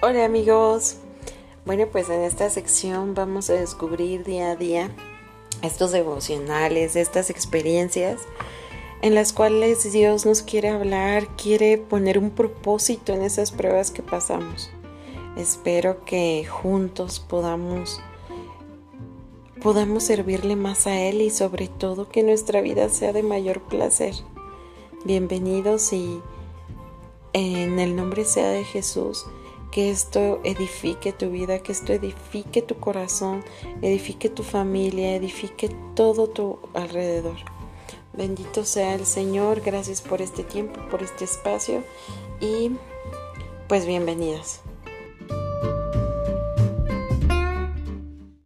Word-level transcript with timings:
Hola 0.00 0.24
amigos. 0.24 0.94
Bueno, 1.66 1.88
pues 1.90 2.08
en 2.08 2.22
esta 2.22 2.48
sección 2.50 3.14
vamos 3.14 3.50
a 3.50 3.54
descubrir 3.54 4.22
día 4.22 4.52
a 4.52 4.56
día 4.56 4.92
estos 5.62 5.90
devocionales, 5.90 6.94
estas 6.94 7.30
experiencias 7.30 8.20
en 9.02 9.16
las 9.16 9.32
cuales 9.32 9.92
Dios 9.92 10.24
nos 10.24 10.42
quiere 10.42 10.68
hablar, 10.68 11.26
quiere 11.34 11.78
poner 11.78 12.16
un 12.16 12.30
propósito 12.30 13.12
en 13.12 13.22
esas 13.22 13.50
pruebas 13.50 13.90
que 13.90 14.04
pasamos. 14.04 14.70
Espero 15.36 16.04
que 16.04 16.46
juntos 16.46 17.18
podamos 17.18 18.00
podamos 19.60 20.04
servirle 20.04 20.54
más 20.54 20.86
a 20.86 20.96
Él 20.96 21.22
y 21.22 21.30
sobre 21.30 21.66
todo 21.66 22.08
que 22.08 22.22
nuestra 22.22 22.60
vida 22.60 22.88
sea 22.88 23.12
de 23.12 23.24
mayor 23.24 23.62
placer. 23.62 24.14
Bienvenidos 25.04 25.92
y 25.92 26.20
en 27.32 27.80
el 27.80 27.96
nombre 27.96 28.24
sea 28.24 28.50
de 28.50 28.62
Jesús 28.62 29.26
que 29.70 29.90
esto 29.90 30.40
edifique 30.44 31.12
tu 31.12 31.30
vida, 31.30 31.58
que 31.60 31.72
esto 31.72 31.92
edifique 31.92 32.62
tu 32.62 32.78
corazón, 32.78 33.44
edifique 33.82 34.28
tu 34.28 34.42
familia, 34.42 35.14
edifique 35.14 35.70
todo 35.94 36.28
tu 36.28 36.58
alrededor. 36.74 37.36
Bendito 38.12 38.64
sea 38.64 38.94
el 38.94 39.06
Señor, 39.06 39.60
gracias 39.60 40.00
por 40.00 40.22
este 40.22 40.42
tiempo, 40.42 40.80
por 40.90 41.02
este 41.02 41.24
espacio 41.24 41.84
y 42.40 42.72
pues 43.68 43.86
bienvenidas. 43.86 44.62